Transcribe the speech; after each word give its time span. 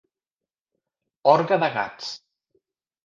Orgue 1.35 1.59
de 1.65 1.69
gats. 1.77 2.11